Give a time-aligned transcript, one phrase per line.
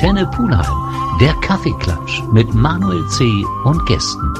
[0.00, 3.44] Antenne Pulheim, der Kaffeeklatsch mit Manuel C.
[3.64, 4.32] und Gästen.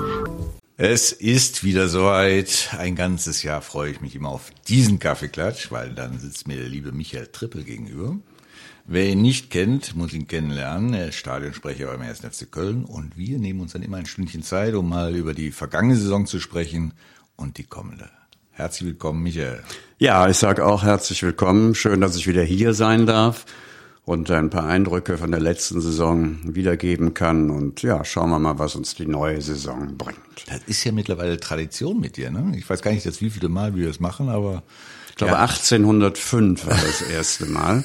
[0.79, 2.71] Es ist wieder soweit.
[2.79, 6.71] Ein ganzes Jahr freue ich mich immer auf diesen Kaffeeklatsch, weil dann sitzt mir der
[6.71, 8.17] liebe Michael Trippel gegenüber.
[8.87, 10.95] Wer ihn nicht kennt, muss ihn kennenlernen.
[10.95, 12.21] Er ist Stadionsprecher beim 1.
[12.21, 15.51] FC Köln und wir nehmen uns dann immer ein Stündchen Zeit, um mal über die
[15.51, 16.95] vergangene Saison zu sprechen
[17.37, 18.09] und die kommende.
[18.53, 19.63] Herzlich willkommen, Michael.
[19.99, 21.75] Ja, ich sage auch herzlich willkommen.
[21.75, 23.45] Schön, dass ich wieder hier sein darf
[24.05, 27.51] und ein paar Eindrücke von der letzten Saison wiedergeben kann.
[27.51, 30.19] Und ja, schauen wir mal, was uns die neue Saison bringt.
[30.47, 32.57] Das ist ja mittlerweile Tradition mit dir, ne?
[32.57, 34.63] Ich weiß gar nicht, das wievielte Mal wir das machen, aber.
[35.11, 35.41] Ich glaube, ja.
[35.41, 37.85] 1805 war das erste Mal.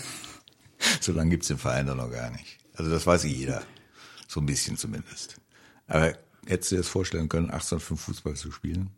[1.02, 2.58] so lange gibt's den Verein doch noch gar nicht.
[2.76, 3.62] Also das weiß jeder.
[4.28, 5.36] So ein bisschen zumindest.
[5.88, 6.14] Aber
[6.46, 8.90] hättest du dir das vorstellen können, 1805 Fußball zu spielen?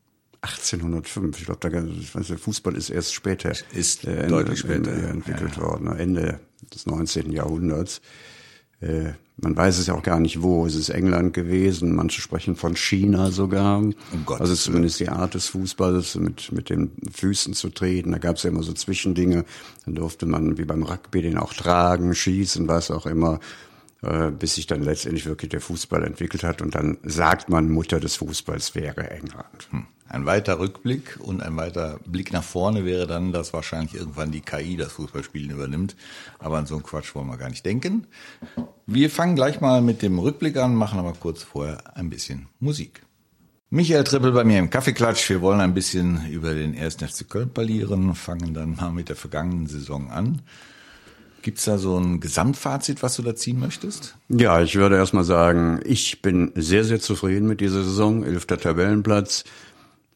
[0.42, 1.40] 1805.
[1.40, 5.64] Ich glaube, Fußball ist erst später, ist äh, deutlich später entwickelt ja.
[5.64, 6.40] worden, Ende
[6.74, 7.32] des 19.
[7.32, 8.02] Jahrhunderts.
[8.80, 10.66] Äh, man weiß es ja auch gar nicht wo.
[10.66, 11.96] Es ist England gewesen.
[11.96, 13.78] Manche sprechen von China sogar.
[13.78, 13.96] Um
[14.30, 18.12] also zumindest die Art des Fußballs mit, mit den Füßen zu treten.
[18.12, 19.46] Da gab es ja immer so Zwischendinge.
[19.86, 23.40] Dann durfte man wie beim Rugby den auch tragen, schießen, was auch immer
[24.02, 28.00] äh, bis sich dann letztendlich wirklich der Fußball entwickelt hat und dann sagt man, Mutter
[28.00, 29.68] des Fußballs wäre England.
[29.72, 29.88] Hm.
[30.10, 34.42] Ein weiter Rückblick und ein weiter Blick nach vorne wäre dann, dass wahrscheinlich irgendwann die
[34.42, 35.96] KI das Fußballspielen übernimmt.
[36.40, 38.08] Aber an so einen Quatsch wollen wir gar nicht denken.
[38.86, 43.02] Wir fangen gleich mal mit dem Rückblick an, machen aber kurz vorher ein bisschen Musik.
[43.70, 45.30] Michael Trippel bei mir im Kaffeeklatsch.
[45.30, 46.96] Wir wollen ein bisschen über den 1.
[46.96, 50.42] FC Köln parlieren, fangen dann mal mit der vergangenen Saison an.
[51.42, 54.16] Gibt's da so ein Gesamtfazit, was du da ziehen möchtest?
[54.30, 58.24] Ja, ich würde erstmal sagen, ich bin sehr, sehr zufrieden mit dieser Saison.
[58.24, 59.44] Elfter Tabellenplatz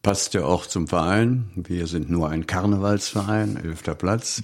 [0.02, 1.50] passt ja auch zum Verein.
[1.54, 4.42] Wir sind nur ein Karnevalsverein, elfter Platz.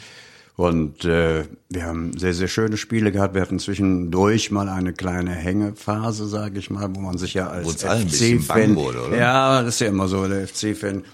[0.57, 3.35] Und äh, wir haben sehr, sehr schöne Spiele gehabt.
[3.35, 7.85] Wir hatten zwischendurch mal eine kleine Hängephase, sage ich mal, wo man sich ja als
[7.85, 8.77] FC-Fan...
[9.17, 11.05] Ja, das ist ja immer so, der FC-Fan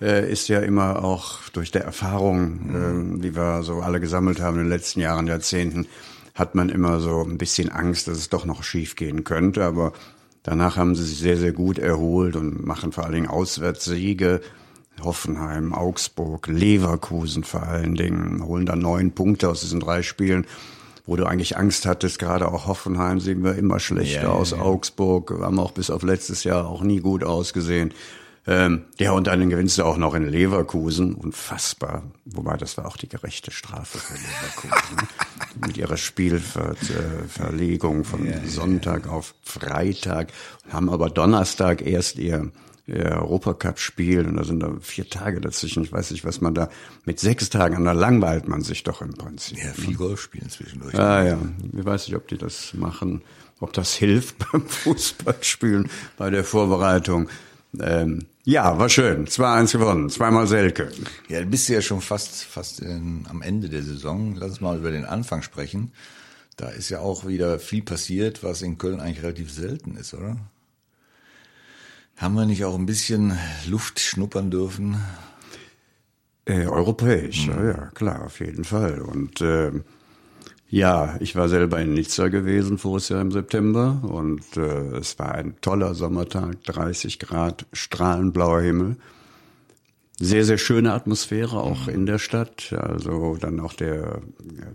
[0.00, 3.16] äh, ist ja immer auch durch der Erfahrung, mhm.
[3.16, 5.88] äh, die wir so alle gesammelt haben in den letzten Jahren, Jahrzehnten,
[6.34, 9.64] hat man immer so ein bisschen Angst, dass es doch noch schief gehen könnte.
[9.64, 9.92] Aber
[10.44, 14.40] Danach haben sie sich sehr, sehr gut erholt und machen vor allen Dingen Auswärtssiege.
[15.02, 20.46] Hoffenheim, Augsburg, Leverkusen vor allen Dingen, holen dann neun Punkte aus diesen drei Spielen,
[21.06, 24.58] wo du eigentlich Angst hattest, gerade auch Hoffenheim sehen wir immer schlechter ja, aus, ja,
[24.58, 24.62] ja.
[24.62, 27.92] Augsburg haben auch bis auf letztes Jahr auch nie gut ausgesehen.
[28.46, 31.14] Ähm, ja, und dann gewinnst du auch noch in Leverkusen.
[31.14, 32.02] Unfassbar.
[32.26, 34.96] Wobei, das war auch die gerechte Strafe für Leverkusen.
[34.96, 35.08] Ne?
[35.66, 39.12] Mit ihrer Spielverlegung von ja, Sonntag ja.
[39.12, 40.32] auf Freitag.
[40.68, 42.52] Haben aber Donnerstag erst ihr,
[42.86, 44.26] Europacup-Spiel.
[44.26, 45.84] Und da sind da vier Tage dazwischen.
[45.84, 46.68] Ich weiß nicht, was man da
[47.06, 49.58] mit sechs Tagen, da langweilt man sich doch im Prinzip.
[49.58, 49.96] Ja, viel ne?
[49.96, 50.98] Golf spielen zwischendurch.
[50.98, 51.38] Ah, ja.
[51.72, 53.22] Ich weiß nicht, ob die das machen,
[53.60, 55.88] ob das hilft beim Fußballspielen,
[56.18, 57.28] bei der Vorbereitung.
[57.80, 59.26] Ähm, ja, war schön.
[59.26, 60.10] 2-1 gewonnen.
[60.10, 60.90] Zweimal Selke.
[61.28, 64.36] Ja, du bist ja schon fast, fast in, am Ende der Saison.
[64.36, 65.92] Lass uns mal über den Anfang sprechen.
[66.56, 70.36] Da ist ja auch wieder viel passiert, was in Köln eigentlich relativ selten ist, oder?
[72.16, 73.36] Haben wir nicht auch ein bisschen
[73.66, 75.02] Luft schnuppern dürfen?
[76.44, 77.52] Äh, europäisch, mhm.
[77.52, 79.00] ja, ja, klar, auf jeden Fall.
[79.00, 79.72] Und äh,
[80.74, 85.32] ja, ich war selber in Nizza gewesen voriges Jahr im September und äh, es war
[85.32, 88.96] ein toller Sommertag, 30 Grad, strahlenblauer Himmel.
[90.20, 92.72] Sehr, sehr schöne Atmosphäre auch in der Stadt.
[92.78, 94.22] Also dann auch der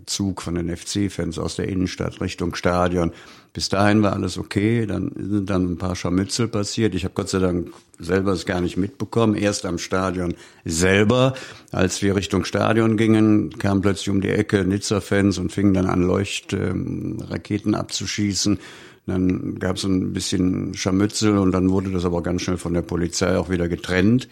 [0.04, 3.12] Zug von den FC-Fans aus der Innenstadt Richtung Stadion.
[3.54, 4.84] Bis dahin war alles okay.
[4.84, 6.94] Dann sind dann ein paar Scharmützel passiert.
[6.94, 9.34] Ich habe Gott sei Dank selber es gar nicht mitbekommen.
[9.34, 10.34] Erst am Stadion
[10.66, 11.32] selber.
[11.72, 16.02] Als wir Richtung Stadion gingen, kamen plötzlich um die Ecke Nizza-Fans und fingen dann an,
[16.02, 18.58] Leuchtraketen ähm, abzuschießen.
[19.06, 22.82] Dann gab es ein bisschen Scharmützel und dann wurde das aber ganz schnell von der
[22.82, 24.28] Polizei auch wieder getrennt.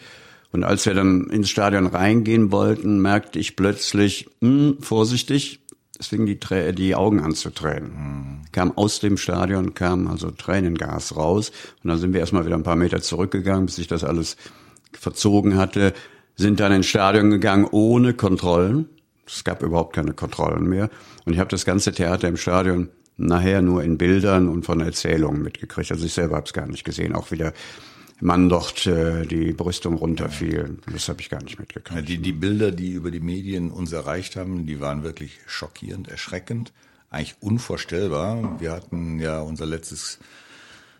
[0.51, 5.61] Und als wir dann ins Stadion reingehen wollten, merkte ich plötzlich, mh, hm, vorsichtig,
[5.99, 7.91] es fingen die, Trä die Augen an zu tränen.
[7.91, 8.41] Mhm.
[8.51, 11.51] Kam aus dem Stadion, kam also Tränengas raus.
[11.83, 14.37] Und dann sind wir erstmal wieder ein paar Meter zurückgegangen, bis sich das alles
[14.93, 15.93] verzogen hatte,
[16.35, 18.87] sind dann ins Stadion gegangen ohne Kontrollen.
[19.27, 20.89] Es gab überhaupt keine Kontrollen mehr.
[21.25, 25.43] Und ich habe das ganze Theater im Stadion nachher nur in Bildern und von Erzählungen
[25.43, 25.91] mitgekriegt.
[25.91, 27.13] Also ich selber habe es gar nicht gesehen.
[27.13, 27.53] Auch wieder
[28.21, 30.77] Mann dort äh, die Brüstung runterfiel.
[30.91, 31.95] Das habe ich gar nicht mitgekriegt.
[31.95, 36.09] Ja, die, die Bilder, die über die Medien uns erreicht haben, die waren wirklich schockierend,
[36.09, 36.73] erschreckend,
[37.09, 38.59] eigentlich unvorstellbar.
[38.59, 40.19] Wir hatten ja unser letztes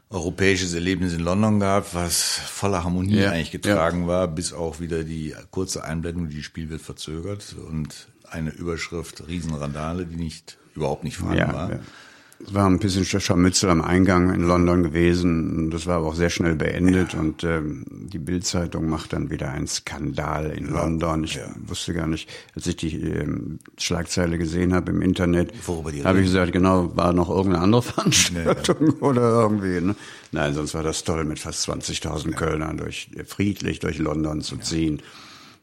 [0.09, 4.07] europäisches Erlebnis in London gehabt, was voller Harmonie ja, eigentlich getragen ja.
[4.07, 10.05] war, bis auch wieder die kurze Einblendung, die Spiel wird verzögert und eine Überschrift Riesenrandale,
[10.05, 11.79] die nicht überhaupt nicht vorhanden war.
[12.41, 15.69] Es war ein bisschen Scharmützel am Eingang in London gewesen.
[15.71, 17.19] Das war aber auch sehr schnell beendet ja.
[17.19, 20.69] und ähm, die Bildzeitung macht dann wieder einen Skandal in.
[20.69, 21.25] London.
[21.25, 21.53] Ich ja.
[21.67, 26.53] wusste gar nicht, als ich die ähm, Schlagzeile gesehen habe im Internet, habe ich gesagt,
[26.53, 29.81] genau, war noch irgendeine andere Veranstaltung oder irgendwie.
[29.81, 29.95] Ne?
[30.31, 35.01] Nein, sonst war das toll, mit fast 20.000 Kölnern durch friedlich durch London zu ziehen.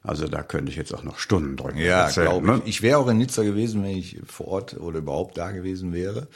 [0.02, 1.78] Also da könnte ich jetzt auch noch Stunden drücken.
[1.78, 2.62] Ja, glaube ne?
[2.64, 2.76] ich.
[2.76, 6.28] Ich wäre auch in Nizza gewesen, wenn ich vor Ort oder überhaupt da gewesen wäre.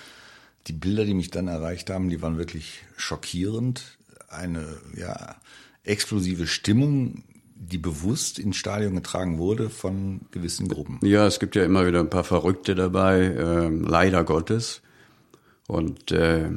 [0.66, 3.98] Die Bilder, die mich dann erreicht haben, die waren wirklich schockierend.
[4.28, 5.36] Eine ja,
[5.84, 7.24] explosive Stimmung,
[7.54, 10.98] die bewusst ins Stadion getragen wurde von gewissen Gruppen.
[11.02, 14.82] Ja, es gibt ja immer wieder ein paar Verrückte dabei, äh, leider Gottes.
[15.66, 16.48] Und äh,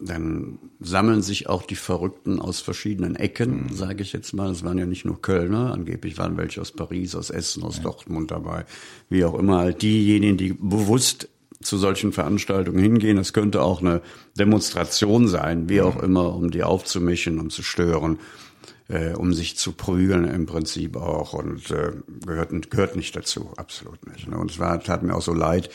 [0.00, 3.74] dann sammeln sich auch die Verrückten aus verschiedenen Ecken, mhm.
[3.74, 4.50] sage ich jetzt mal.
[4.50, 7.84] Es waren ja nicht nur Kölner, angeblich waren welche aus Paris, aus Essen, aus ja.
[7.84, 8.64] Dortmund dabei,
[9.08, 9.58] wie auch immer.
[9.58, 11.28] Halt diejenigen, die bewusst
[11.62, 13.16] zu solchen Veranstaltungen hingehen.
[13.16, 14.00] Das könnte auch eine
[14.38, 15.86] Demonstration sein, wie mhm.
[15.86, 18.18] auch immer, um die aufzumischen, um zu stören,
[18.88, 21.92] äh, um sich zu prügeln im Prinzip auch und äh,
[22.24, 24.28] gehört, gehört nicht dazu, absolut nicht.
[24.28, 24.38] Ne?
[24.38, 25.70] Und es war, tat mir auch so leid,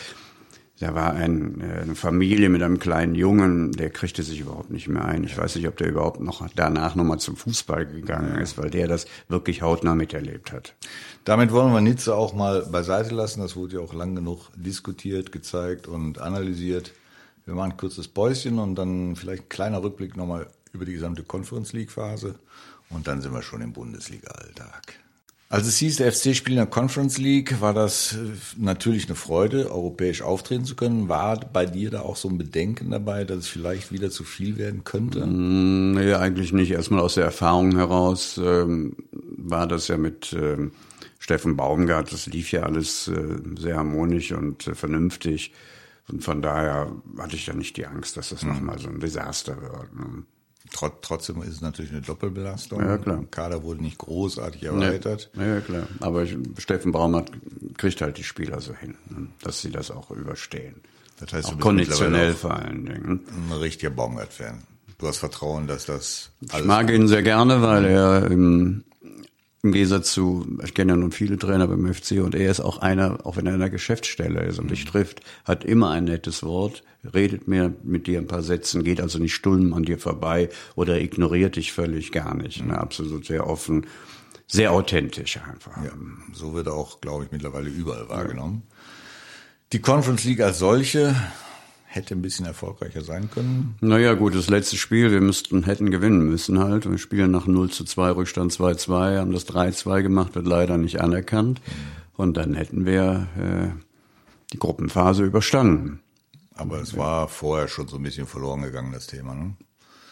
[0.84, 4.90] da war ein, äh, eine Familie mit einem kleinen Jungen, der kriegte sich überhaupt nicht
[4.90, 5.24] mehr ein.
[5.24, 8.88] Ich weiß nicht, ob der überhaupt noch danach nochmal zum Fußball gegangen ist, weil der
[8.88, 10.76] das wirklich hautnah miterlebt hat.
[11.24, 13.40] Damit wollen wir Nizza auch mal beiseite lassen.
[13.40, 16.92] Das wurde ja auch lang genug diskutiert, gezeigt und analysiert.
[17.46, 21.24] Wir machen ein kurzes Päuschen und dann vielleicht ein kleiner Rückblick nochmal über die gesamte
[21.24, 22.36] Conference League Phase.
[22.90, 25.03] Und dann sind wir schon im Bundesliga-Alltag.
[25.54, 28.18] Als es hieß, der FC spielt in der Conference League, war das äh,
[28.58, 31.10] natürlich eine Freude, europäisch auftreten zu können.
[31.10, 34.58] War bei dir da auch so ein Bedenken dabei, dass es vielleicht wieder zu viel
[34.58, 35.24] werden könnte?
[35.28, 36.72] Mm, nee, eigentlich nicht.
[36.72, 40.72] Erstmal aus der Erfahrung heraus ähm, war das ja mit ähm,
[41.20, 45.54] Steffen Baumgart, das lief ja alles äh, sehr harmonisch und äh, vernünftig.
[46.08, 48.54] Und von daher hatte ich ja nicht die Angst, dass das mhm.
[48.54, 49.96] nochmal so ein Desaster wird.
[49.96, 50.24] Ne?
[50.72, 52.80] Trot, trotzdem ist es natürlich eine Doppelbelastung.
[52.80, 53.18] Ja, klar.
[53.18, 55.30] Der Kader wurde nicht großartig erweitert.
[55.36, 55.88] Ja, ja klar.
[56.00, 57.32] Aber ich, Steffen Baumert
[57.78, 60.76] kriegt halt die Spieler so hin, ne, dass sie das auch überstehen.
[61.20, 63.22] Das heißt, auch konditionell vor allen Dingen.
[63.50, 64.64] Ein richtiger Baumgart-Fan.
[64.98, 68.84] Du hast Vertrauen, dass das Ich mag ihn sehr gerne, weil er im,
[69.64, 72.80] im Gegensatz zu, ich kenne ja nun viele Trainer beim FC und er ist auch
[72.80, 76.44] einer, auch wenn er in einer Geschäftsstelle ist und dich trifft, hat immer ein nettes
[76.44, 76.84] Wort,
[77.14, 81.00] redet mir mit dir ein paar Sätzen, geht also nicht stumm an dir vorbei oder
[81.00, 82.66] ignoriert dich völlig gar nicht.
[82.66, 82.78] Ne?
[82.78, 83.88] Absolut sehr offen,
[84.48, 85.78] sehr authentisch einfach.
[85.82, 85.92] Ja,
[86.34, 88.64] so wird auch, glaube ich, mittlerweile überall wahrgenommen.
[88.68, 88.76] Ja.
[89.72, 91.16] Die Conference League als solche
[91.94, 93.76] hätte ein bisschen erfolgreicher sein können.
[93.82, 96.90] Naja, gut, das letzte Spiel, wir müssten, hätten gewinnen müssen halt.
[96.90, 101.02] Wir spielen nach 0 zu 2, Rückstand 2-2, haben das 3-2 gemacht, wird leider nicht
[101.02, 101.62] anerkannt.
[102.16, 103.80] Und dann hätten wir äh,
[104.52, 106.00] die Gruppenphase überstanden.
[106.56, 109.56] Aber es war vorher schon so ein bisschen verloren gegangen, das Thema, ne?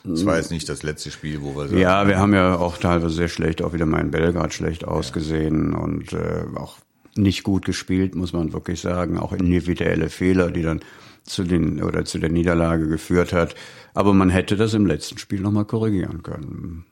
[0.03, 2.77] Es war jetzt nicht das letzte Spiel, wo wir sagen, Ja, wir haben ja auch
[2.77, 5.77] teilweise sehr schlecht, auch wieder mal in Belgrad schlecht ausgesehen ja.
[5.77, 6.77] und äh, auch
[7.15, 9.19] nicht gut gespielt, muss man wirklich sagen.
[9.19, 10.81] Auch individuelle Fehler, die dann
[11.23, 13.55] zu den oder zu der Niederlage geführt hat.
[13.93, 16.85] Aber man hätte das im letzten Spiel nochmal korrigieren können.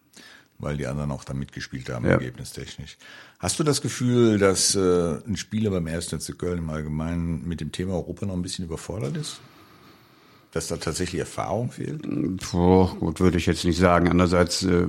[0.59, 2.11] Weil die anderen auch da mitgespielt haben, ja.
[2.11, 2.97] ergebnistechnisch.
[3.39, 6.07] Hast du das Gefühl, dass äh, ein Spieler beim 1.
[6.07, 9.39] FC Köln im Allgemeinen mit dem Thema Europa noch ein bisschen überfordert ist?
[10.51, 12.01] Dass da tatsächlich Erfahrung fehlt?
[12.51, 14.09] Boah, gut, würde ich jetzt nicht sagen.
[14.09, 14.87] Andererseits äh,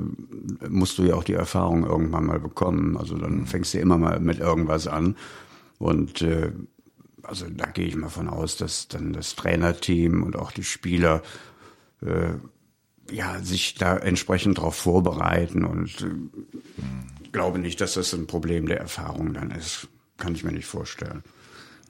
[0.69, 2.97] musst du ja auch die Erfahrung irgendwann mal bekommen.
[2.97, 3.47] Also dann mhm.
[3.47, 5.17] fängst du immer mal mit irgendwas an.
[5.79, 6.51] Und äh,
[7.23, 11.23] also da gehe ich mal von aus, dass dann das Trainerteam und auch die Spieler
[12.03, 12.35] äh,
[13.13, 18.67] ja sich da entsprechend darauf vorbereiten und äh, mhm glaube nicht, dass das ein Problem
[18.67, 19.89] der Erfahrung dann ist.
[20.17, 21.23] Kann ich mir nicht vorstellen.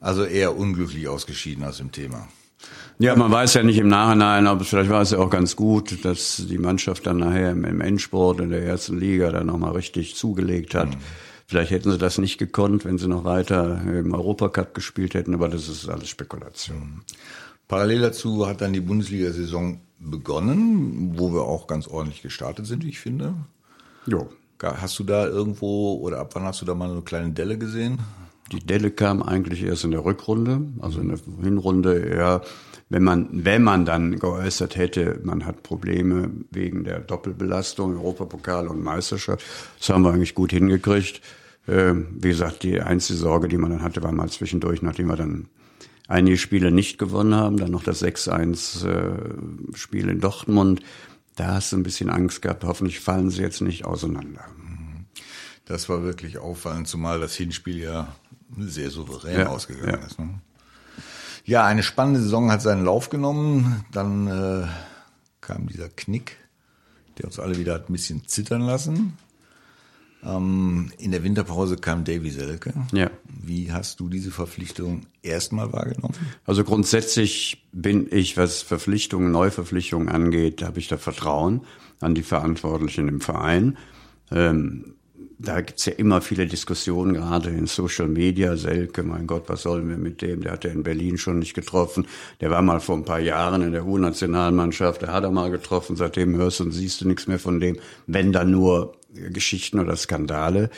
[0.00, 2.28] Also eher unglücklich ausgeschieden aus dem Thema.
[2.99, 6.04] Ja, man weiß ja nicht im Nachhinein, aber vielleicht war es ja auch ganz gut,
[6.04, 10.75] dass die Mannschaft dann nachher im, Endsport in der ersten Liga dann nochmal richtig zugelegt
[10.75, 10.90] hat.
[10.90, 11.00] Mhm.
[11.50, 15.49] Vielleicht hätten sie das nicht gekonnt, wenn sie noch weiter im Europacup gespielt hätten, aber
[15.49, 16.78] das ist alles Spekulation.
[16.78, 17.00] Mhm.
[17.66, 22.90] Parallel dazu hat dann die Bundesliga-Saison begonnen, wo wir auch ganz ordentlich gestartet sind, wie
[22.90, 23.35] ich finde.
[24.07, 24.28] Jo.
[24.62, 27.99] Hast du da irgendwo oder ab wann hast du da mal eine kleine Delle gesehen?
[28.52, 32.42] Die Delle kam eigentlich erst in der Rückrunde, also in der Hinrunde eher,
[32.90, 38.82] wenn man, wenn man dann geäußert hätte, man hat Probleme wegen der Doppelbelastung, Europapokal und
[38.82, 39.44] Meisterschaft.
[39.78, 41.23] Das haben wir eigentlich gut hingekriegt.
[41.66, 45.16] Ähm, wie gesagt, die einzige Sorge, die man dann hatte, war mal zwischendurch, nachdem wir
[45.16, 45.49] dann
[46.09, 50.82] einige Spiele nicht gewonnen haben, dann noch das 6-1-Spiel äh, in Dortmund
[51.40, 52.64] da hast du ein bisschen Angst gehabt.
[52.64, 54.44] Hoffentlich fallen sie jetzt nicht auseinander.
[55.64, 58.14] Das war wirklich auffallend, zumal das Hinspiel ja
[58.59, 60.06] sehr souverän ja, ausgegangen ja.
[60.06, 60.18] ist.
[60.18, 60.40] Ne?
[61.44, 63.85] Ja, eine spannende Saison hat seinen Lauf genommen.
[63.92, 64.66] Dann äh,
[65.40, 66.37] kam dieser Knick,
[67.18, 69.16] der uns alle wieder hat ein bisschen zittern lassen.
[70.23, 72.75] Ähm, in der Winterpause kam Davy Selke.
[72.92, 73.11] Ja.
[73.25, 76.14] Wie hast du diese Verpflichtung erstmal wahrgenommen?
[76.44, 81.62] Also grundsätzlich bin ich, was Verpflichtungen, Neuverpflichtungen angeht, habe ich da Vertrauen
[82.00, 83.78] an die Verantwortlichen im Verein.
[84.30, 84.94] Ähm,
[85.42, 88.56] da gibt's ja immer viele Diskussionen, gerade in Social Media.
[88.56, 90.42] Selke, mein Gott, was sollen wir mit dem?
[90.42, 92.06] Der hat ja in Berlin schon nicht getroffen.
[92.40, 95.97] Der war mal vor ein paar Jahren in der U-Nationalmannschaft, der hat er mal getroffen.
[95.97, 100.68] Seitdem hörst und siehst du nichts mehr von dem, wenn dann nur Geschichten oder Skandale.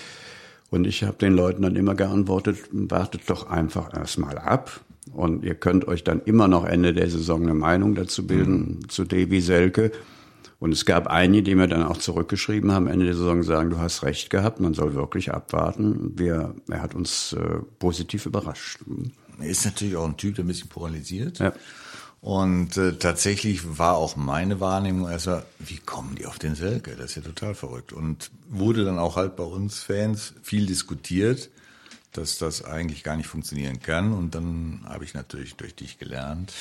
[0.71, 4.81] Und ich habe den Leuten dann immer geantwortet, wartet doch einfach erstmal ab.
[5.12, 8.88] Und ihr könnt euch dann immer noch Ende der Saison eine Meinung dazu bilden, mhm.
[8.88, 9.90] zu Davy Selke.
[10.62, 13.78] Und es gab einige, die mir dann auch zurückgeschrieben haben, Ende der Saison sagen, du
[13.78, 16.16] hast recht gehabt, man soll wirklich abwarten.
[16.16, 18.78] Wir, er hat uns äh, positiv überrascht.
[19.40, 21.40] Er ist natürlich auch ein Typ, der ein bisschen polarisiert.
[21.40, 21.52] Ja.
[22.21, 26.95] Und äh, tatsächlich war auch meine Wahrnehmung erstmal, wie kommen die auf den Selke?
[26.95, 27.92] Das ist ja total verrückt.
[27.92, 31.50] Und wurde dann auch halt bei uns Fans viel diskutiert
[32.12, 34.12] dass das eigentlich gar nicht funktionieren kann.
[34.12, 36.52] Und dann habe ich natürlich durch dich gelernt,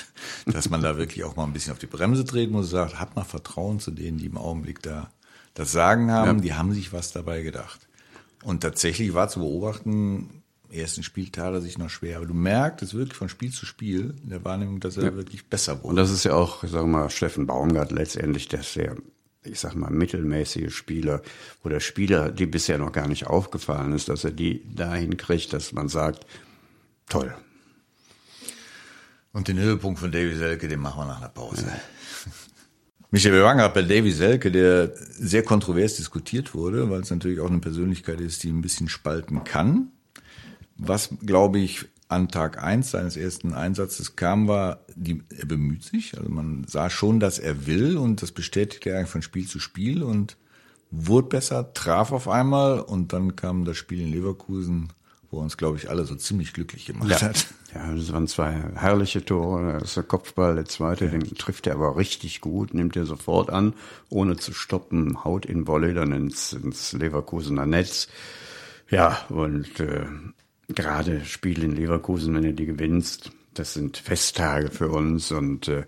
[0.45, 2.99] dass man da wirklich auch mal ein bisschen auf die Bremse treten muss und sagt,
[2.99, 5.11] hat mal Vertrauen zu denen, die im Augenblick da
[5.53, 6.43] das Sagen haben, ja.
[6.43, 7.87] die haben sich was dabei gedacht.
[8.43, 10.41] Und tatsächlich war zu beobachten,
[10.71, 13.65] ersten Spiel tat er sich noch schwer, aber du merkst es wirklich von Spiel zu
[13.65, 15.15] Spiel in der Wahrnehmung, dass er ja.
[15.15, 15.87] wirklich besser wurde.
[15.89, 18.95] Und das ist ja auch, sagen wir mal, Steffen Baumgart letztendlich, dass er
[19.43, 21.21] ich sag mal, mittelmäßige Spieler
[21.63, 25.71] oder Spieler, die bisher noch gar nicht aufgefallen ist, dass er die dahin kriegt, dass
[25.71, 26.25] man sagt,
[27.09, 27.33] toll.
[29.33, 31.65] Und den Höhepunkt von Davy Selke, den machen wir nach einer Pause.
[31.67, 31.81] Ja.
[33.11, 37.49] Michael, waren gerade bei Davy Selke, der sehr kontrovers diskutiert wurde, weil es natürlich auch
[37.49, 39.91] eine Persönlichkeit ist, die ein bisschen spalten kann.
[40.77, 46.17] Was, glaube ich, an Tag eins seines ersten Einsatzes kam, war, die, er bemüht sich.
[46.17, 49.59] Also man sah schon, dass er will und das bestätigte er eigentlich von Spiel zu
[49.59, 50.37] Spiel und
[50.91, 54.89] wurde besser, traf auf einmal und dann kam das Spiel in Leverkusen,
[55.29, 57.21] wo uns, glaube ich, alle so ziemlich glücklich gemacht ja.
[57.21, 57.47] hat.
[57.73, 59.73] Ja, das waren zwei herrliche Tore.
[59.79, 61.11] Das ist der Kopfball, der zweite, ja.
[61.11, 63.73] den trifft er aber richtig gut, nimmt er sofort an,
[64.09, 68.09] ohne zu stoppen, haut in Volley dann ins, ins Leverkusener Netz.
[68.89, 70.05] Ja, und äh,
[70.75, 75.83] gerade Spiele in Leverkusen, wenn du die gewinnst, das sind Festtage für uns und äh,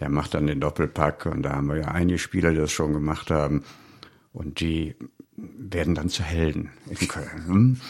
[0.00, 2.92] der macht dann den Doppelpack und da haben wir ja einige Spieler, die das schon
[2.92, 3.64] gemacht haben
[4.32, 4.94] und die
[5.36, 7.46] werden dann zu Helden in Köln.
[7.46, 7.80] Hm?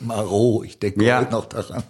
[0.00, 1.22] Maro, ich denke ja.
[1.22, 1.82] noch daran.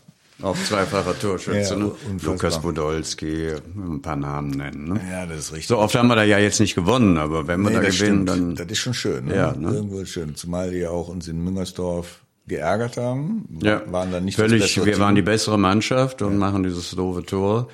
[0.42, 1.92] Auch zweifacher Torschütze, ja, ne?
[2.22, 4.88] Lukas Podolski, ein paar Namen nennen.
[4.88, 5.00] Ne?
[5.08, 5.68] Ja, das ist richtig.
[5.68, 8.26] So oft haben wir da ja jetzt nicht gewonnen, aber wenn wir nee, da gewinnen,
[8.26, 8.28] stimmt.
[8.28, 8.54] dann.
[8.56, 9.36] Das ist schon schön, ne?
[9.36, 9.72] Ja, ne?
[9.72, 10.34] Irgendwo schön.
[10.34, 13.48] Zumal die auch uns in Müngersdorf geärgert haben.
[13.62, 14.76] Ja, waren dann nicht völlig.
[14.76, 14.98] wir Team.
[14.98, 16.38] waren die bessere Mannschaft und ja.
[16.38, 17.68] machen dieses doofe Tor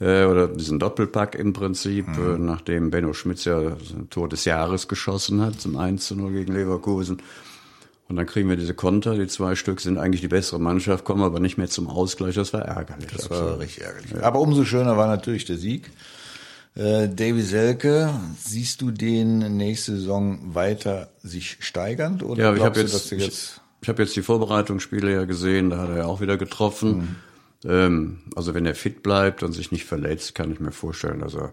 [0.00, 2.34] äh, oder diesen Doppelpack im Prinzip, mhm.
[2.34, 6.32] äh, nachdem Benno Schmitz ja das Tor des Jahres geschossen hat zum 1 zu 0
[6.32, 7.22] gegen Leverkusen.
[8.08, 11.22] Und dann kriegen wir diese Konter, die zwei Stück sind eigentlich die bessere Mannschaft, kommen
[11.22, 12.34] aber nicht mehr zum Ausgleich.
[12.34, 13.08] Das war ärgerlich.
[13.10, 14.10] Das war richtig ärgerlich.
[14.10, 14.22] Ja.
[14.22, 15.90] Aber umso schöner war natürlich der Sieg.
[16.74, 22.80] Äh, Davy Selke, siehst du den nächste Saison weiter sich steigernd oder ja, ich habe
[22.80, 26.36] jetzt, jetzt ich habe jetzt die Vorbereitungsspiele ja gesehen, da hat er ja auch wieder
[26.36, 26.96] getroffen.
[26.96, 27.16] Mhm.
[27.64, 31.34] Ähm, also wenn er fit bleibt und sich nicht verletzt, kann ich mir vorstellen, dass
[31.34, 31.52] er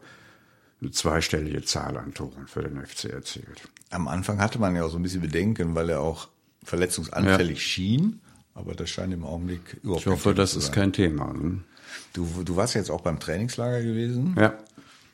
[0.82, 3.68] eine zweistellige Zahl an Toren für den FC erzielt.
[3.90, 6.30] Am Anfang hatte man ja auch so ein bisschen Bedenken, weil er auch
[6.64, 7.64] verletzungsanfällig ja.
[7.64, 8.22] schien,
[8.54, 11.34] aber das scheint im Augenblick überhaupt nicht Ich hoffe, das ist kein Thema.
[11.34, 11.62] Ne?
[12.14, 14.36] Du, du warst jetzt auch beim Trainingslager gewesen.
[14.38, 14.54] Ja.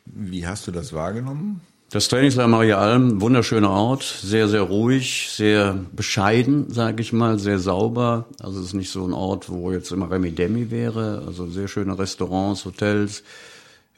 [0.05, 1.61] Wie hast du das wahrgenommen?
[1.95, 7.57] Das Trainingslager Maria Alm, wunderschöner Ort, sehr, sehr ruhig, sehr bescheiden, sage ich mal, sehr
[7.57, 8.25] sauber.
[8.41, 11.23] Also es ist nicht so ein Ort, wo jetzt immer Remi Demi wäre.
[11.25, 13.23] Also sehr schöne Restaurants, Hotels.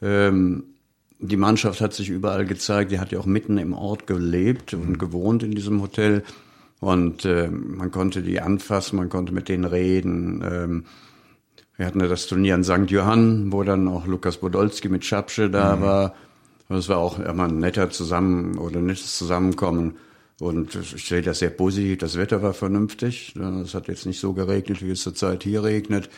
[0.00, 0.62] Ähm,
[1.18, 2.92] die Mannschaft hat sich überall gezeigt.
[2.92, 6.22] Die hat ja auch mitten im Ort gelebt und gewohnt in diesem Hotel.
[6.78, 10.44] Und äh, man konnte die anfassen, man konnte mit denen reden.
[10.48, 10.84] Ähm,
[11.76, 12.92] wir hatten ja das Turnier in St.
[12.92, 15.80] Johann, wo dann auch Lukas Podolski mit Schapsche da mhm.
[15.80, 16.14] war.
[16.68, 19.96] Das war auch immer ein netter Zusammen- oder nettes Zusammenkommen.
[20.40, 21.98] Und ich sehe das sehr positiv.
[21.98, 23.34] Das Wetter war vernünftig.
[23.36, 26.08] Es hat jetzt nicht so geregnet, wie es zurzeit hier regnet.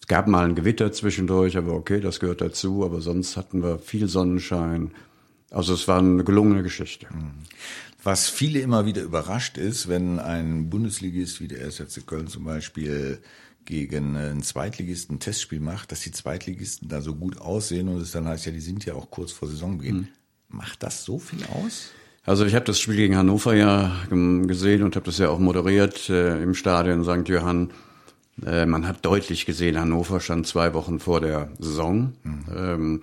[0.00, 2.84] Es gab mal ein Gewitter zwischendurch, aber okay, das gehört dazu.
[2.84, 4.92] Aber sonst hatten wir viel Sonnenschein.
[5.50, 7.06] Also es war eine gelungene Geschichte.
[7.12, 7.32] Mhm.
[8.02, 12.02] Was viele immer wieder überrascht ist, wenn ein Bundesligist wie der 1.
[12.06, 13.18] Köln zum Beispiel
[13.64, 18.12] gegen einen Zweitligisten ein Testspiel macht, dass die Zweitligisten da so gut aussehen und es
[18.12, 19.96] dann heißt, ja, die sind ja auch kurz vor Saisonbeginn.
[19.96, 20.08] Mhm.
[20.48, 21.90] Macht das so viel aus?
[22.24, 26.08] Also ich habe das Spiel gegen Hannover ja gesehen und habe das ja auch moderiert
[26.10, 27.28] äh, im Stadion St.
[27.28, 27.70] Johann.
[28.44, 32.12] Äh, man hat deutlich gesehen, Hannover stand zwei Wochen vor der Saison.
[32.22, 32.44] Mhm.
[32.54, 33.02] Ähm,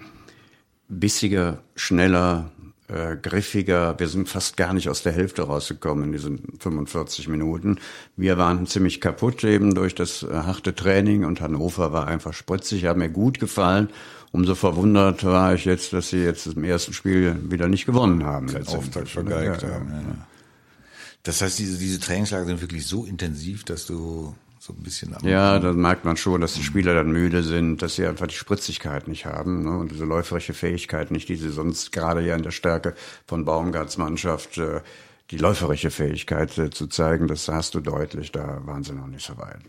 [0.89, 2.51] bissiger, schneller,
[2.88, 4.00] äh, griffiger.
[4.00, 7.79] Wir sind fast gar nicht aus der Hälfte rausgekommen in diesen 45 Minuten.
[8.15, 12.86] Wir waren ziemlich kaputt eben durch das äh, harte Training und Hannover war einfach spritzig,
[12.86, 13.89] hat mir gut gefallen.
[14.32, 18.48] Umso verwundert war ich jetzt, dass sie jetzt im ersten Spiel wieder nicht gewonnen haben.
[18.48, 19.91] Den Auftakt vergeigt ja, haben.
[19.91, 20.27] Ja.
[21.24, 24.34] Das heißt, diese, diese Trainingslager sind wirklich so intensiv, dass du
[24.67, 27.81] so ein bisschen am Ja, da merkt man schon, dass die Spieler dann müde sind,
[27.81, 31.50] dass sie einfach die Spritzigkeit nicht haben ne, und diese läuferische Fähigkeit nicht, die sie
[31.50, 32.93] sonst gerade ja in der Stärke
[33.25, 34.81] von Baumgarts Mannschaft äh,
[35.31, 39.25] die läuferische Fähigkeit äh, zu zeigen, das hast du deutlich, da waren sie noch nicht
[39.25, 39.62] so weit.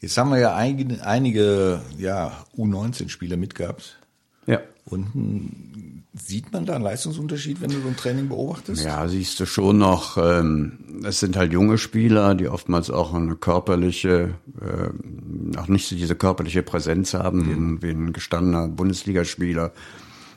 [0.00, 3.98] Jetzt haben wir ja einige, einige ja, U19-Spieler mitgehabt.
[4.46, 4.60] Ja.
[4.84, 8.84] Und sieht man da einen Leistungsunterschied, wenn du so ein Training beobachtest?
[8.84, 10.16] Ja, siehst du schon noch.
[10.16, 15.96] Ähm, es sind halt junge Spieler, die oftmals auch eine körperliche, äh, auch nicht so
[15.96, 19.72] diese körperliche Präsenz haben wie, ein, wie ein gestandener Bundesligaspieler.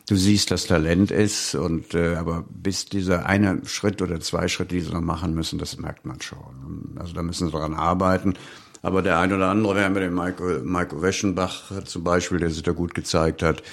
[0.08, 4.76] Du siehst, dass Talent ist und äh, aber bis dieser eine Schritt oder zwei Schritte,
[4.76, 6.98] die sie noch machen müssen, das merkt man schon.
[6.98, 8.34] Also da müssen sie daran arbeiten.
[8.82, 12.64] Aber der eine oder andere, wir haben den Michael, Michael Weschenbach zum Beispiel, der sich
[12.64, 13.64] da gut gezeigt hat,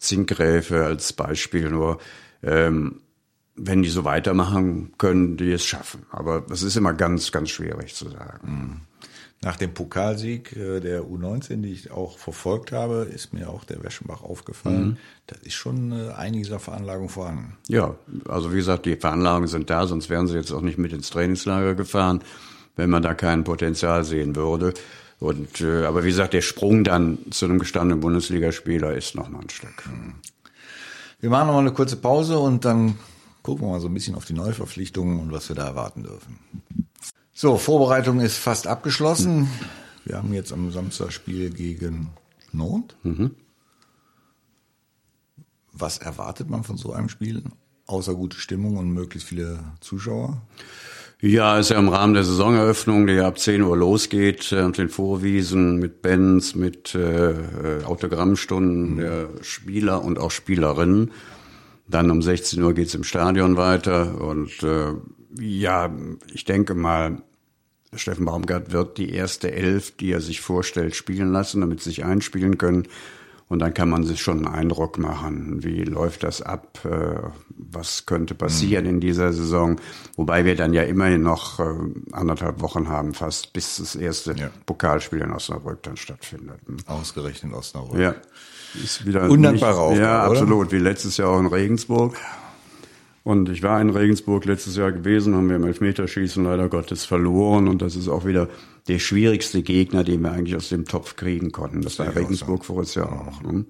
[0.00, 1.98] Zinkgräfe als Beispiel nur,
[2.42, 3.00] ähm,
[3.56, 6.06] wenn die so weitermachen, können die es schaffen.
[6.10, 8.40] Aber das ist immer ganz, ganz schwierig zu sagen.
[8.42, 8.80] Mhm.
[9.40, 13.82] Nach dem Pokalsieg äh, der U19, die ich auch verfolgt habe, ist mir auch der
[13.84, 14.86] Weschenbach aufgefallen.
[14.86, 14.96] Mhm.
[15.28, 17.56] Da ist schon äh, einiges an Veranlagung vorhanden.
[17.68, 17.94] Ja,
[18.28, 21.10] also wie gesagt, die Veranlagungen sind da, sonst wären sie jetzt auch nicht mit ins
[21.10, 22.22] Trainingslager gefahren
[22.78, 24.72] wenn man da kein Potenzial sehen würde.
[25.20, 29.40] Und äh, aber wie gesagt, der Sprung dann zu einem gestandenen Bundesligaspieler ist noch mal
[29.40, 29.88] ein Stück.
[31.20, 32.98] Wir machen noch mal eine kurze Pause und dann
[33.42, 36.38] gucken wir mal so ein bisschen auf die Neuverpflichtungen und was wir da erwarten dürfen.
[37.32, 39.48] So, Vorbereitung ist fast abgeschlossen.
[40.04, 42.10] Wir haben jetzt am Samstag Spiel gegen
[42.52, 42.96] Nantes.
[43.02, 43.32] Mhm.
[45.72, 47.42] Was erwartet man von so einem Spiel?
[47.86, 50.40] Außer gute Stimmung und möglichst viele Zuschauer?
[51.20, 54.88] Ja, ist ja im Rahmen der Saisoneröffnung, die ja ab 10 Uhr losgeht, äh, den
[54.88, 58.98] Vorwiesen mit Bands, mit äh, äh, Autogrammstunden mhm.
[58.98, 61.10] der Spieler und auch Spielerinnen.
[61.88, 64.92] Dann um 16 Uhr geht's im Stadion weiter und äh,
[65.40, 65.90] ja,
[66.32, 67.22] ich denke mal,
[67.94, 72.04] Steffen Baumgart wird die erste Elf, die er sich vorstellt, spielen lassen, damit sie sich
[72.04, 72.86] einspielen können.
[73.48, 77.18] Und dann kann man sich schon einen Eindruck machen, wie läuft das ab, äh,
[77.56, 78.90] was könnte passieren mhm.
[78.90, 79.80] in dieser Saison.
[80.16, 81.64] Wobei wir dann ja immerhin noch äh,
[82.12, 84.50] anderthalb Wochen haben, fast bis das erste ja.
[84.66, 86.60] Pokalspiel in Osnabrück dann stattfindet.
[86.66, 86.76] Hm.
[86.86, 87.98] Ausgerechnet Osnabrück.
[87.98, 88.14] Ja.
[88.74, 90.72] Ist wieder Undankbare Aufgabe, Ja, absolut, oder?
[90.72, 92.16] wie letztes Jahr auch in Regensburg.
[93.28, 97.68] Und ich war in Regensburg letztes Jahr gewesen, haben wir im Elfmeterschießen leider Gottes verloren.
[97.68, 98.48] Und das ist auch wieder
[98.88, 101.82] der schwierigste Gegner, den wir eigentlich aus dem Topf kriegen konnten.
[101.82, 103.42] Das, das war Regensburg vor uns ja auch.
[103.42, 103.66] Ne?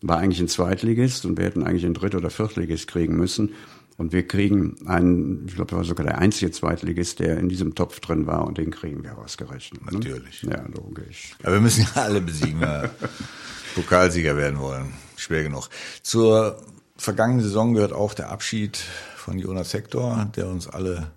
[0.00, 3.50] War eigentlich ein Zweitligist und wir hätten eigentlich einen Dritt- oder Viertligist kriegen müssen.
[3.98, 7.74] Und wir kriegen einen, ich glaube, er war sogar der einzige Zweitligist, der in diesem
[7.74, 9.84] Topf drin war und den kriegen wir ausgerechnet.
[9.84, 9.98] Ne?
[9.98, 10.44] Natürlich.
[10.44, 11.36] Ja, logisch.
[11.42, 12.88] Aber wir müssen ja alle besiegen, wenn
[13.74, 14.94] Pokalsieger werden wollen.
[15.18, 15.68] Schwer genug.
[16.02, 16.56] Zur
[16.96, 18.76] vergangenen Saison gehört auch der Abschied
[19.16, 21.10] von Jonas Hector, der uns alle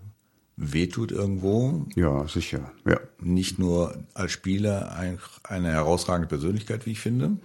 [0.56, 1.86] wehtut irgendwo.
[1.96, 2.72] Ja, sicher.
[2.86, 3.00] Ja.
[3.20, 4.98] Nicht nur als Spieler
[5.44, 7.38] eine herausragende Persönlichkeit, wie ich finde.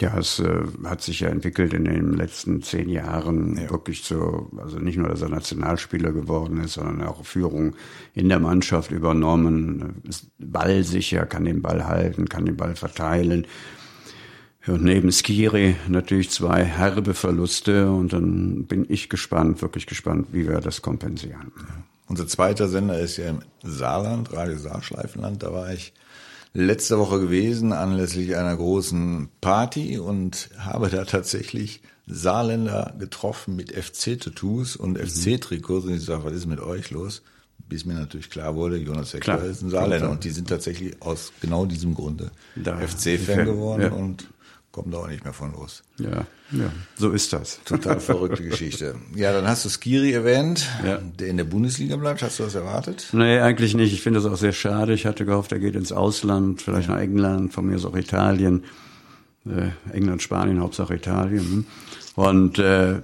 [0.00, 3.70] Ja, es äh, hat sich ja entwickelt in den letzten zehn Jahren ja.
[3.70, 7.76] wirklich zu, also nicht nur, dass er Nationalspieler geworden ist, sondern auch Führung
[8.14, 13.46] in der Mannschaft übernommen, ist ballsicher, kann den Ball halten, kann den Ball verteilen,
[14.66, 20.46] und neben Skiri natürlich zwei herbe Verluste und dann bin ich gespannt, wirklich gespannt, wie
[20.46, 21.52] wir das kompensieren.
[21.56, 21.84] Ja.
[22.08, 25.42] Unser zweiter Sender ist ja im Saarland, Radio Saarschleifenland.
[25.42, 25.92] Da war ich
[26.52, 34.76] letzte Woche gewesen anlässlich einer großen Party und habe da tatsächlich Saarländer getroffen mit FC-Tattoos
[34.76, 35.06] und mhm.
[35.06, 37.22] FC-Trikots und ich sage, was ist mit euch los?
[37.68, 41.32] Bis mir natürlich klar wurde, Jonas Heckler ist ein Saarländer und die sind tatsächlich aus
[41.40, 43.92] genau diesem Grunde FC-Fan geworden ja.
[43.92, 44.26] und
[44.72, 45.82] kommt auch nicht mehr von los.
[45.98, 47.60] Ja, ja, so ist das.
[47.64, 48.96] Total verrückte Geschichte.
[49.14, 50.98] Ja, dann hast du Skiri erwähnt, ja.
[50.98, 52.22] der in der Bundesliga bleibt.
[52.22, 53.08] Hast du das erwartet?
[53.12, 53.92] Nee, eigentlich nicht.
[53.92, 54.94] Ich finde das auch sehr schade.
[54.94, 56.94] Ich hatte gehofft, er geht ins Ausland, vielleicht ja.
[56.94, 58.64] nach England, von mir ist auch Italien.
[59.46, 61.40] Äh, England, Spanien, Hauptsache Italien.
[61.40, 61.66] Hm.
[62.14, 63.00] Und äh,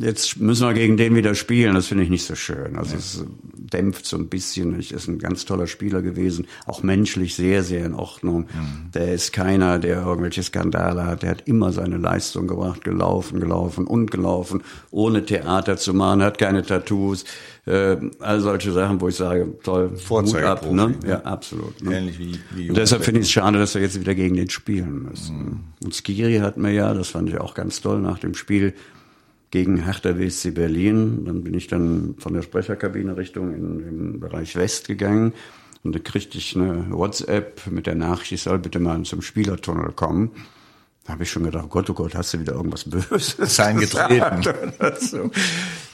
[0.00, 1.74] jetzt müssen wir gegen den wieder spielen.
[1.74, 2.76] Das finde ich nicht so schön.
[2.76, 2.98] Also ja.
[2.98, 4.78] es dämpft so ein bisschen.
[4.78, 8.42] Ich ist ein ganz toller Spieler gewesen, auch menschlich sehr, sehr in Ordnung.
[8.42, 8.90] Mhm.
[8.94, 11.22] Der ist keiner, der irgendwelche Skandale hat.
[11.22, 16.38] Der hat immer seine Leistung gebracht, gelaufen, gelaufen und gelaufen, ohne Theater zu machen, hat
[16.38, 17.24] keine Tattoos.
[17.66, 20.94] Äh, all solche Sachen, wo ich sage, toll, Hut ab, ne?
[21.06, 21.82] Ja, absolut.
[21.82, 21.98] Ne?
[21.98, 24.48] Ähnlich wie, wie Und deshalb finde ich es schade, dass wir jetzt wieder gegen den
[24.48, 25.36] spielen müssen.
[25.36, 25.60] Mhm.
[25.84, 28.72] Und Skiri hat mir ja, das fand ich auch ganz toll, nach dem Spiel
[29.50, 31.24] gegen Hertha WSC Berlin.
[31.24, 35.32] Dann bin ich dann von der Sprecherkabine Richtung in, im Bereich West gegangen.
[35.84, 39.92] Und da kriegte ich eine WhatsApp mit der Nachricht, ich soll bitte mal zum Spielertunnel
[39.92, 40.32] kommen.
[41.08, 44.42] Da habe ich schon gedacht, Gott, oh Gott, hast du wieder irgendwas Böses eingetreten.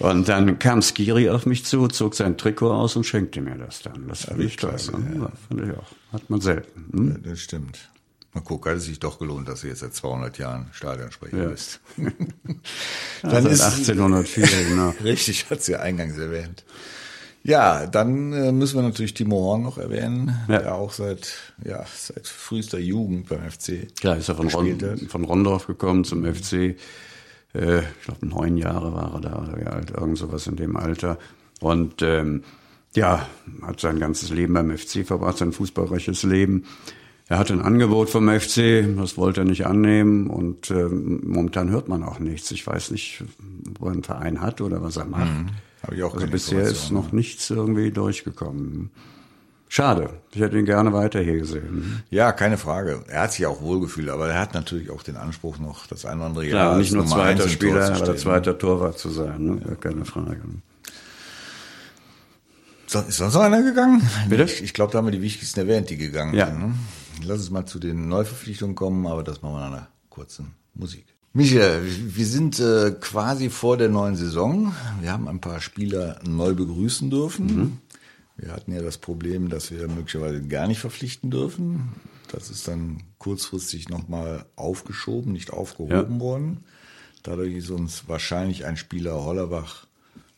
[0.01, 3.83] und dann kam Skiri auf mich zu, zog sein Trikot aus und schenkte mir das
[3.83, 4.09] dann.
[4.09, 4.93] Das fand ich klasse.
[4.93, 5.31] Ja.
[5.49, 6.13] fand ich auch.
[6.13, 6.87] Hat man selten.
[6.93, 7.09] Hm?
[7.11, 7.91] Ja, das stimmt.
[8.35, 11.49] Mal gucken, hat es sich doch gelohnt, dass du jetzt seit 200 Jahren Stadionsprecher ja.
[11.49, 11.81] bist.
[13.23, 14.93] dann ist 1804, genau.
[15.05, 16.65] Richtig, hat sie ja eingangs erwähnt.
[17.45, 20.59] Ja, dann äh, müssen wir natürlich Timo Horn noch erwähnen, ja.
[20.59, 23.87] der auch seit, ja, seit frühester Jugend beim FC.
[24.03, 26.53] Ja, ist er von, Ron, von Rondorf gekommen zum FC.
[27.55, 30.77] Äh, ich glaube, neun Jahre war er da, oder wie alt, irgend sowas in dem
[30.77, 31.19] Alter.
[31.61, 32.43] Und ähm,
[32.97, 33.29] ja,
[33.63, 36.65] hat sein ganzes Leben beim FC verbracht, sein fußballreiches Leben.
[37.29, 41.89] Er hatte ein Angebot vom FC, das wollte er nicht annehmen und äh, momentan hört
[41.89, 42.51] man auch nichts.
[42.51, 43.25] Ich weiß nicht,
[43.79, 45.33] wo er einen Verein hat oder was er macht.
[45.33, 45.49] Mhm.
[45.93, 48.91] ich auch also bisher ist noch nichts irgendwie durchgekommen.
[49.71, 50.11] Schade.
[50.33, 52.03] Ich hätte ihn gerne weiter hier gesehen.
[52.11, 53.03] Ja, keine Frage.
[53.09, 56.19] Er hat sich auch wohlgefühlt, aber er hat natürlich auch den Anspruch noch, das ein
[56.19, 59.45] oder andere Jahr Klar, nicht nur Nummer zweiter Spieler, aber zweiter Torwart zu sein.
[59.45, 59.63] Ne?
[59.67, 59.75] Ja.
[59.77, 60.43] Keine Frage.
[62.87, 64.09] So, ist sonst noch einer gegangen?
[64.29, 64.45] Bitte?
[64.45, 66.47] Ich, ich glaube, da haben wir die wichtigsten erwähnt, die gegangen ja.
[66.47, 66.61] sind.
[66.61, 66.75] Ne?
[67.23, 71.07] Lass uns mal zu den Neuverpflichtungen kommen, aber das machen wir nach einer kurzen Musik.
[71.33, 74.73] Michael, wir sind äh, quasi vor der neuen Saison.
[75.01, 77.47] Wir haben ein paar Spieler neu begrüßen dürfen.
[77.47, 77.79] Mhm.
[78.37, 81.93] Wir hatten ja das Problem, dass wir möglicherweise gar nicht verpflichten dürfen.
[82.31, 86.21] Das ist dann kurzfristig nochmal aufgeschoben, nicht aufgehoben ja.
[86.21, 86.65] worden.
[87.23, 89.87] Dadurch ist uns wahrscheinlich ein Spieler Hollerbach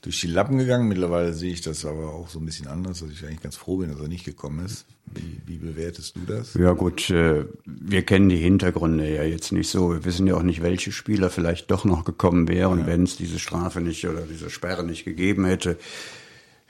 [0.07, 0.87] durch die Lappen gegangen.
[0.87, 3.79] Mittlerweile sehe ich das aber auch so ein bisschen anders, dass ich eigentlich ganz froh
[3.79, 4.87] bin, dass er nicht gekommen ist.
[5.13, 6.55] Wie, wie bewertest du das?
[6.55, 9.91] Ja gut, äh, wir kennen die Hintergründe ja jetzt nicht so.
[9.91, 12.87] Wir wissen ja auch nicht, welche Spieler vielleicht doch noch gekommen wären, ja.
[12.87, 15.77] wenn es diese Strafe nicht oder diese Sperre nicht gegeben hätte.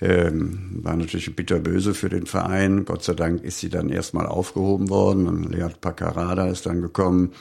[0.00, 2.86] Ähm, war natürlich bitterböse für den Verein.
[2.86, 7.32] Gott sei Dank ist sie dann erstmal aufgehoben worden und Leon Paccarada ist dann gekommen.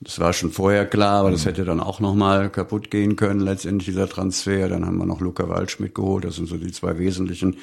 [0.00, 1.48] Das war schon vorher klar, aber das mhm.
[1.48, 4.68] hätte dann auch nochmal kaputt gehen können, letztendlich dieser Transfer.
[4.68, 7.56] Dann haben wir noch Luca Waldschmidt geholt, das sind so die zwei wesentlichen.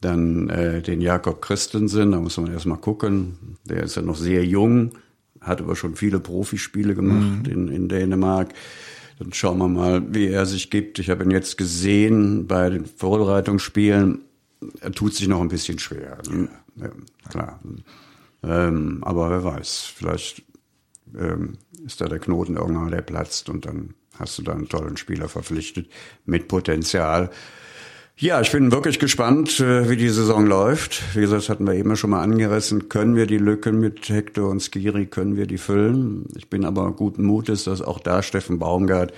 [0.00, 3.58] Dann äh, den Jakob Christensen, da muss man erstmal gucken.
[3.66, 4.92] Der ist ja noch sehr jung,
[5.42, 7.52] hat aber schon viele Profispiele gemacht mhm.
[7.52, 8.54] in, in Dänemark.
[9.18, 10.98] Dann schauen wir mal, wie er sich gibt.
[10.98, 14.20] Ich habe ihn jetzt gesehen bei den Vorbereitungsspielen.
[14.80, 16.16] Er tut sich noch ein bisschen schwer.
[16.76, 16.90] Ja,
[17.28, 17.60] klar.
[18.42, 20.42] Ähm, aber wer weiß, vielleicht
[21.18, 24.96] ähm, ist da der Knoten irgendwann, der platzt und dann hast du da einen tollen
[24.96, 25.88] Spieler verpflichtet
[26.24, 27.30] mit Potenzial.
[28.16, 31.16] Ja, ich bin wirklich gespannt, äh, wie die Saison läuft.
[31.16, 32.90] Wie gesagt, hatten wir eben schon mal angerissen.
[32.90, 36.26] Können wir die Lücken mit Hector und Skiri, können wir die füllen?
[36.36, 39.14] Ich bin aber guten Mutes, dass auch da Steffen Baumgart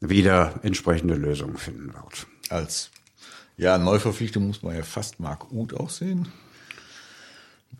[0.00, 2.26] wieder entsprechende Lösungen finden wird.
[2.48, 2.90] Als
[3.56, 6.26] ja, Neuverpflichtung muss man ja fast Marc Uth auch sehen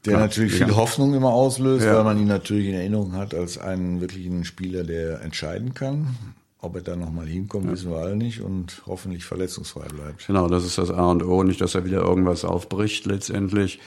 [0.05, 0.77] der Klar, natürlich viel ja.
[0.77, 1.97] Hoffnung immer auslöst, ja.
[1.97, 6.17] weil man ihn natürlich in Erinnerung hat als einen wirklichen Spieler, der entscheiden kann.
[6.61, 7.73] Ob er da nochmal hinkommt, ja.
[7.73, 10.27] wissen wir alle nicht und hoffentlich verletzungsfrei bleibt.
[10.27, 13.81] Genau, das ist das A und O, nicht, dass er wieder irgendwas aufbricht letztendlich.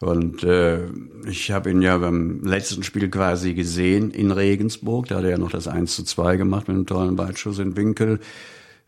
[0.00, 0.86] Und äh,
[1.28, 5.08] ich habe ihn ja beim letzten Spiel quasi gesehen in Regensburg.
[5.08, 7.76] Da hat er ja noch das 1 zu 2 gemacht mit einem tollen Weitschuss in
[7.76, 8.20] Winkel.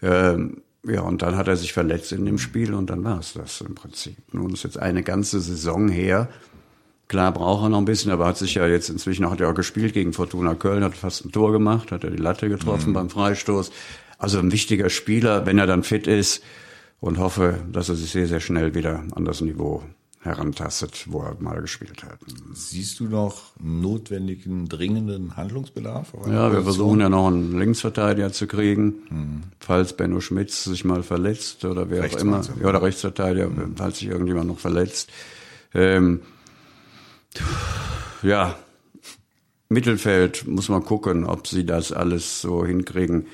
[0.01, 3.35] Ähm, ja, und dann hat er sich verletzt in dem Spiel und dann war es
[3.35, 4.17] das im Prinzip.
[4.33, 6.29] Nun ist jetzt eine ganze Saison her,
[7.13, 9.55] Klar braucht er noch ein bisschen, aber hat sich ja jetzt inzwischen hat er auch
[9.55, 12.95] gespielt gegen Fortuna Köln, hat fast ein Tor gemacht, hat er die Latte getroffen mhm.
[12.95, 13.71] beim Freistoß.
[14.17, 16.43] Also ein wichtiger Spieler, wenn er dann fit ist
[17.01, 19.83] und hoffe, dass er sich sehr, sehr schnell wieder an das Niveau
[20.21, 22.19] herantastet, wo er mal gespielt hat.
[22.55, 26.15] Siehst du noch notwendigen, dringenden Handlungsbedarf?
[26.27, 29.43] Ja, wir versuchen ja noch einen Linksverteidiger zu kriegen, mhm.
[29.61, 32.41] falls Benno Schmitz sich mal verletzt oder wer auch immer.
[32.59, 33.77] Ja, oder Rechtsverteidiger, mhm.
[33.77, 35.11] falls sich irgendjemand noch verletzt.
[35.75, 36.23] Ähm,
[38.23, 38.57] ja,
[39.69, 43.27] Mittelfeld muss man gucken, ob sie das alles so hinkriegen,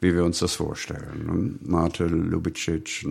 [0.00, 1.58] wie wir uns das vorstellen.
[1.62, 3.06] Marte Lubicic,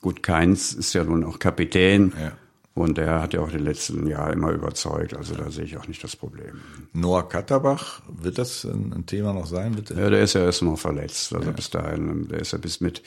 [0.00, 2.12] gut, Keins ist ja nun auch Kapitän.
[2.18, 2.32] Ja.
[2.74, 5.16] Und er hat ja auch den letzten Jahren immer überzeugt.
[5.16, 6.60] Also da sehe ich auch nicht das Problem.
[6.92, 9.74] Noah Katterbach, wird das ein, Thema noch sein?
[9.74, 9.94] Bitte?
[9.94, 11.34] Ja, der ist ja erst mal verletzt.
[11.34, 11.52] Also ja.
[11.52, 13.02] bis dahin, der ist ja bis mit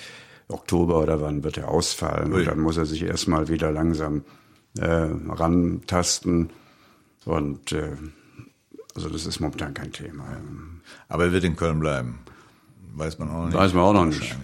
[0.47, 2.33] Oktober oder wann wird er ausfallen.
[2.33, 2.39] Ui.
[2.39, 4.23] Und dann muss er sich erstmal wieder langsam
[4.79, 6.49] äh, rantasten.
[7.25, 7.91] Und äh,
[8.95, 10.25] also das ist momentan kein Thema.
[11.07, 12.19] Aber er wird in Köln bleiben.
[12.95, 13.55] Weiß man auch nicht.
[13.55, 14.35] Weiß man auch noch nicht.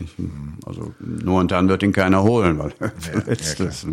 [0.65, 3.69] Also nur und dann wird ihn keiner holen, weil er verletzt klar.
[3.69, 3.87] ist.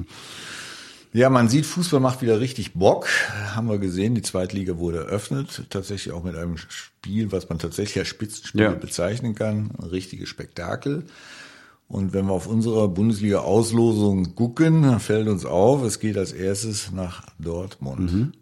[1.15, 3.07] Ja, man sieht, Fußball macht wieder richtig Bock.
[3.55, 5.65] Haben wir gesehen, die Zweitliga wurde eröffnet.
[5.69, 8.71] Tatsächlich auch mit einem Spiel, was man tatsächlich als Spitzenspiel Ja.
[8.71, 9.73] bezeichnen kann.
[9.79, 11.05] Ein richtiges Spektakel.
[11.93, 16.91] Und wenn wir auf unsere Bundesliga-Auslosung gucken, dann fällt uns auf, es geht als erstes
[16.91, 18.33] nach Dortmund.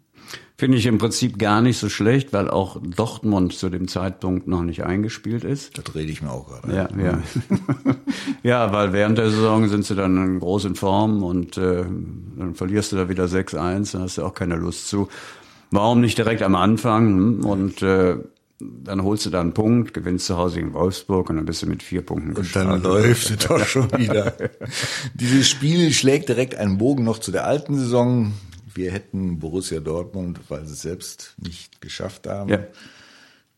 [0.57, 4.63] Finde ich im Prinzip gar nicht so schlecht, weil auch Dortmund zu dem Zeitpunkt noch
[4.63, 5.77] nicht eingespielt ist.
[5.77, 6.73] Das rede ich mir auch gerade.
[6.73, 7.21] Ja, ja.
[8.43, 11.83] ja, weil während der Saison sind sie dann groß in Form und äh,
[12.37, 15.09] dann verlierst du da wieder 6-1, da hast du auch keine Lust zu.
[15.71, 17.07] Warum nicht direkt am Anfang?
[17.07, 17.45] hm?
[17.45, 18.15] Und äh,
[18.83, 21.67] dann holst du da einen Punkt, gewinnst zu Hause gegen Wolfsburg und dann bist du
[21.67, 22.83] mit vier Punkten Und dann gestartet.
[22.83, 24.33] läuft es doch schon wieder.
[25.13, 28.33] Dieses Spiel schlägt direkt einen Bogen noch zu der alten Saison.
[28.73, 32.59] Wir hätten Borussia Dortmund, weil sie es selbst nicht geschafft haben, Ja.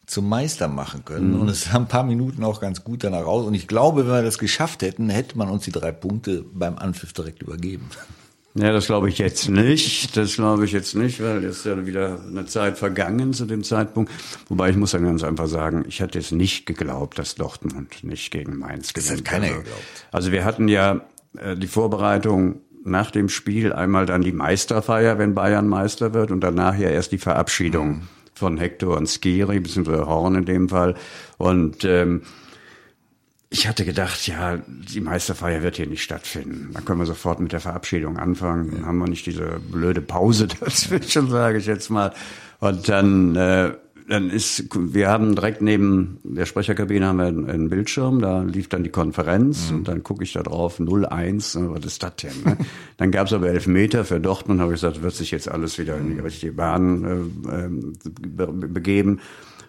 [0.08, 1.39] zum Meister machen können.
[1.39, 3.46] Und es sah ein paar Minuten auch ganz gut danach aus.
[3.46, 6.78] Und ich glaube, wenn wir das geschafft hätten, hätte man uns die drei Punkte beim
[6.78, 7.89] Anpfiff direkt übergeben.
[8.56, 10.16] Ja, das glaube ich jetzt nicht.
[10.16, 13.63] Das glaube ich jetzt nicht, weil jetzt ist ja wieder eine Zeit vergangen zu dem
[13.63, 14.12] Zeitpunkt.
[14.48, 18.30] Wobei ich muss dann ganz einfach sagen, ich hätte es nicht geglaubt, dass Dortmund nicht
[18.32, 19.20] gegen Mainz Das gewinnt.
[19.22, 19.84] hat keiner also, geglaubt.
[20.12, 21.02] Also wir hatten ja
[21.39, 26.42] äh, die Vorbereitung nach dem Spiel einmal dann die Meisterfeier, wenn Bayern Meister wird, und
[26.42, 28.02] danach ja erst die Verabschiedung Mhm.
[28.36, 30.94] von Hector und Skiri, beziehungsweise Horn in dem Fall.
[31.38, 32.22] Und ähm,
[33.54, 36.72] ich hatte gedacht, ja, die Meisterfeier wird hier nicht stattfinden.
[36.74, 38.72] Dann können wir sofort mit der Verabschiedung anfangen.
[38.72, 42.13] Dann haben wir nicht diese blöde Pause dazwischen, sage ich jetzt mal.
[42.60, 43.74] Und dann, äh,
[44.10, 48.84] dann ist, wir haben direkt neben der Sprecherkabine haben wir einen, Bildschirm, da lief dann
[48.84, 52.32] die Konferenz und dann gucke ich da drauf, 0-1, äh, was ist das denn?
[52.44, 52.58] Ne?
[52.98, 55.96] dann gab es aber Elfmeter für Dortmund, habe ich gesagt, wird sich jetzt alles wieder
[55.98, 59.20] in die richtige Bahn äh, ähm, be begeben.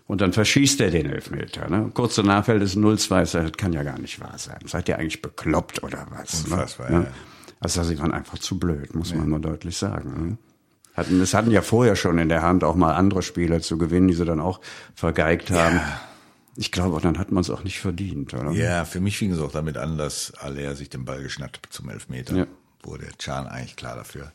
[0.06, 1.68] Und dann verschießt er den Elfmeter.
[1.70, 1.90] Ne?
[1.94, 3.22] Kurz danach fällt es 0-2.
[3.22, 4.58] Ich sag, Das kann ja gar nicht wahr sein.
[4.66, 6.44] Seid ihr eigentlich bekloppt oder was?
[6.44, 7.04] Unfassbar, ne?
[7.04, 7.10] ja.
[7.60, 10.28] Also sie waren einfach zu blöd, muss man mal deutlich sagen.
[10.28, 10.38] Ne?
[10.94, 14.08] Hatten, es hatten ja vorher schon in der Hand, auch mal andere Spieler zu gewinnen,
[14.08, 14.60] die sie dann auch
[14.94, 15.80] vergeigt haben.
[16.56, 18.50] Ich glaube, dann hat man es auch nicht verdient, oder?
[18.52, 21.88] Ja, für mich fing es auch damit an, dass Aller sich den Ball geschnappt zum
[21.88, 22.46] Elfmeter, Ja.
[22.82, 24.30] wo der Can eigentlich klar dafür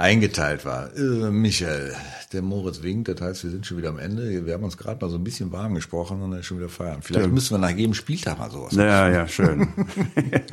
[0.00, 0.96] eingeteilt war.
[0.96, 1.94] Äh, Michael,
[2.32, 4.46] der Moritz winkt, das heißt, wir sind schon wieder am Ende.
[4.46, 7.02] Wir haben uns gerade mal so ein bisschen warm gesprochen und dann schon wieder feiern.
[7.02, 7.32] Vielleicht Ja.
[7.32, 9.68] müssen wir nach jedem Spieltag mal sowas Ja, ja, schön.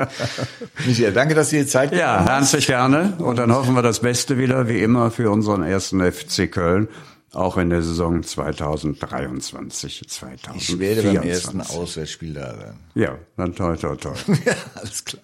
[0.86, 3.14] Michael, danke, dass du dir Zeit Ja, herzlich gerne.
[3.20, 6.88] Und dann hoffen wir das Beste wieder, wie immer, für unseren ersten FC Köln.
[7.34, 10.70] Auch in der Saison 2023, 2024.
[10.70, 12.74] Ich werde beim ersten Auswärtsspiel da sein.
[12.96, 14.14] Ja, dann toi, toi, toi.
[14.46, 15.24] ja, alles klar.